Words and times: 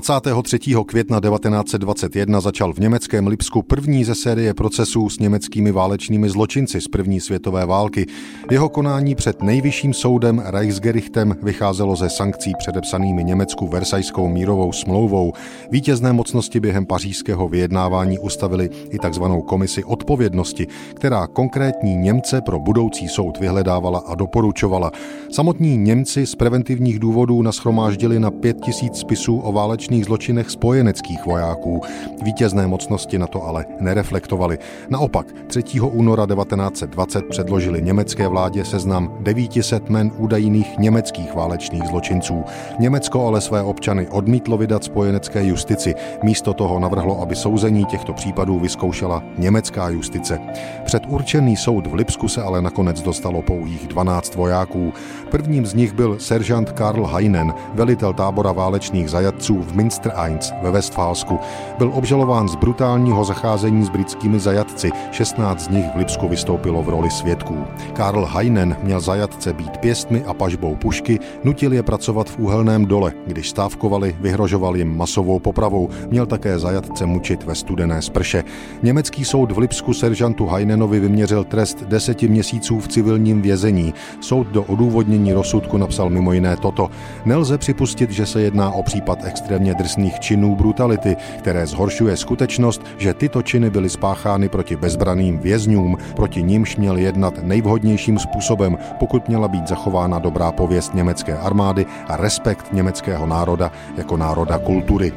23. 0.00 0.58
května 0.86 1.20
1921 1.20 2.40
začal 2.40 2.72
v 2.72 2.78
německém 2.78 3.26
Lipsku 3.26 3.62
první 3.62 4.04
ze 4.04 4.14
série 4.14 4.54
procesů 4.54 5.08
s 5.08 5.18
německými 5.18 5.72
válečnými 5.72 6.30
zločinci 6.30 6.80
z 6.80 6.88
první 6.88 7.20
světové 7.20 7.66
války. 7.66 8.06
Jeho 8.50 8.68
konání 8.68 9.14
před 9.14 9.42
nejvyšším 9.42 9.94
soudem 9.94 10.42
Reichsgerichtem 10.46 11.36
vycházelo 11.42 11.96
ze 11.96 12.10
sankcí 12.10 12.52
předepsanými 12.58 13.24
Německu 13.24 13.66
Versajskou 13.66 14.28
mírovou 14.28 14.72
smlouvou. 14.72 15.32
Vítězné 15.70 16.12
mocnosti 16.12 16.60
během 16.60 16.86
pařížského 16.86 17.48
vyjednávání 17.48 18.18
ustavili 18.18 18.70
i 18.90 18.98
tzv. 18.98 19.22
komisi 19.46 19.84
odpovědnosti, 19.84 20.66
která 20.94 21.26
konkrétní 21.26 21.96
Němce 21.96 22.40
pro 22.40 22.58
budoucí 22.58 23.08
soud 23.08 23.38
vyhledávala 23.40 23.98
a 23.98 24.14
doporučovala. 24.14 24.92
Samotní 25.32 25.76
Němci 25.76 26.26
z 26.26 26.34
preventivních 26.34 26.98
důvodů 26.98 27.42
naschromáždili 27.42 28.20
na 28.20 28.30
5000 28.30 28.98
spisů 28.98 29.38
o 29.38 29.52
válečných 29.52 29.85
válečných 29.86 30.04
zločinech 30.04 30.50
spojeneckých 30.50 31.26
vojáků. 31.26 31.80
Vítězné 32.22 32.66
mocnosti 32.66 33.18
na 33.18 33.26
to 33.26 33.44
ale 33.46 33.64
nereflektovali. 33.80 34.58
Naopak 34.90 35.26
3. 35.46 35.80
února 35.80 36.26
1920 36.26 37.24
předložili 37.26 37.82
německé 37.82 38.28
vládě 38.28 38.64
seznam 38.64 39.18
900 39.20 39.90
men 39.90 40.10
údajných 40.18 40.78
německých 40.78 41.34
válečných 41.34 41.86
zločinců. 41.86 42.44
Německo 42.78 43.26
ale 43.26 43.40
své 43.40 43.62
občany 43.62 44.08
odmítlo 44.08 44.58
vydat 44.58 44.84
spojenecké 44.84 45.44
justici. 45.44 45.94
Místo 46.22 46.54
toho 46.54 46.80
navrhlo, 46.80 47.20
aby 47.22 47.36
souzení 47.36 47.84
těchto 47.84 48.12
případů 48.12 48.58
vyzkoušela 48.58 49.22
německá 49.38 49.88
justice. 49.88 50.38
Před 50.84 51.02
určený 51.08 51.56
soud 51.56 51.86
v 51.86 51.94
Lipsku 51.94 52.28
se 52.28 52.42
ale 52.42 52.62
nakonec 52.62 53.02
dostalo 53.02 53.42
pouhých 53.42 53.86
12 53.86 54.34
vojáků. 54.34 54.92
Prvním 55.30 55.66
z 55.66 55.74
nich 55.74 55.92
byl 55.92 56.18
seržant 56.18 56.72
Karl 56.72 57.06
Heinen, 57.06 57.54
velitel 57.74 58.12
tábora 58.12 58.52
válečných 58.52 59.10
zajatců 59.10 59.62
v 59.62 59.75
Minster 59.76 60.12
1 60.26 60.38
ve 60.62 60.70
Westfálsku. 60.70 61.38
Byl 61.78 61.90
obžalován 61.94 62.48
z 62.48 62.54
brutálního 62.54 63.24
zacházení 63.24 63.84
s 63.84 63.88
britskými 63.88 64.40
zajatci. 64.40 64.90
16 65.12 65.60
z 65.60 65.68
nich 65.68 65.84
v 65.94 65.96
Lipsku 65.96 66.28
vystoupilo 66.28 66.82
v 66.82 66.88
roli 66.88 67.10
svědků. 67.10 67.64
Karl 67.92 68.26
Heinen 68.26 68.76
měl 68.82 69.00
zajatce 69.00 69.52
být 69.52 69.76
pěstmi 69.78 70.24
a 70.24 70.34
pažbou 70.34 70.76
pušky, 70.76 71.18
nutil 71.44 71.72
je 71.72 71.82
pracovat 71.82 72.30
v 72.30 72.38
úhelném 72.38 72.86
dole. 72.86 73.12
Když 73.26 73.48
stávkovali, 73.48 74.16
vyhrožoval 74.20 74.76
jim 74.76 74.96
masovou 74.96 75.38
popravou. 75.38 75.88
Měl 76.10 76.26
také 76.26 76.58
zajatce 76.58 77.06
mučit 77.06 77.44
ve 77.44 77.54
studené 77.54 78.02
sprše. 78.02 78.44
Německý 78.82 79.24
soud 79.24 79.52
v 79.52 79.58
Lipsku 79.58 79.94
seržantu 79.94 80.46
Heinenovi 80.46 81.00
vyměřil 81.00 81.44
trest 81.44 81.84
deseti 81.84 82.28
měsíců 82.28 82.80
v 82.80 82.88
civilním 82.88 83.42
vězení. 83.42 83.94
Soud 84.20 84.46
do 84.46 84.62
odůvodnění 84.62 85.32
rozsudku 85.32 85.76
napsal 85.76 86.10
mimo 86.10 86.32
jiné 86.32 86.56
toto. 86.56 86.90
Nelze 87.24 87.58
připustit, 87.58 88.10
že 88.10 88.26
se 88.26 88.42
jedná 88.42 88.70
o 88.70 88.82
případ 88.82 89.18
extrémně 89.24 89.55
extrémně 89.56 89.74
drsných 89.74 90.20
činů 90.20 90.56
brutality, 90.56 91.16
které 91.38 91.66
zhoršuje 91.66 92.16
skutečnost, 92.16 92.82
že 92.98 93.14
tyto 93.14 93.42
činy 93.42 93.70
byly 93.70 93.88
spáchány 93.88 94.48
proti 94.48 94.76
bezbraným 94.76 95.38
vězňům, 95.38 95.96
proti 96.16 96.42
nímž 96.42 96.76
měl 96.76 96.96
jednat 96.96 97.34
nejvhodnějším 97.42 98.18
způsobem, 98.18 98.78
pokud 98.98 99.28
měla 99.28 99.48
být 99.48 99.68
zachována 99.68 100.18
dobrá 100.18 100.52
pověst 100.52 100.94
německé 100.94 101.38
armády 101.38 101.86
a 102.08 102.16
respekt 102.16 102.72
německého 102.72 103.26
národa 103.26 103.72
jako 103.96 104.16
národa 104.16 104.58
kultury. 104.58 105.12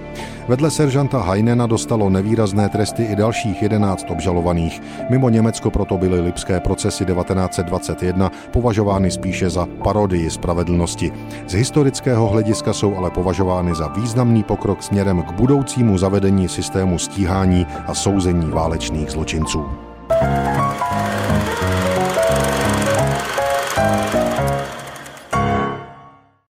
Vedle 0.49 0.71
seržanta 0.71 1.21
Heinena 1.21 1.67
dostalo 1.67 2.09
nevýrazné 2.09 2.69
tresty 2.69 3.03
i 3.03 3.15
dalších 3.15 3.61
11 3.61 4.05
obžalovaných. 4.09 4.81
Mimo 5.09 5.29
Německo 5.29 5.71
proto 5.71 5.97
byly 5.97 6.21
lipské 6.21 6.59
procesy 6.59 7.05
1921 7.05 8.31
považovány 8.51 9.11
spíše 9.11 9.49
za 9.49 9.67
parodii 9.83 10.29
spravedlnosti. 10.29 11.11
Z 11.47 11.53
historického 11.53 12.27
hlediska 12.27 12.73
jsou 12.73 12.95
ale 12.97 13.11
považovány 13.11 13.75
za 13.75 13.87
významný 14.30 14.44
pokrok 14.44 14.83
směrem 14.83 15.23
k 15.23 15.31
budoucímu 15.31 15.98
zavedení 15.98 16.49
systému 16.49 16.99
stíhání 16.99 17.65
a 17.87 17.93
souzení 17.93 18.52
válečných 18.52 19.11
zločinců. 19.11 19.65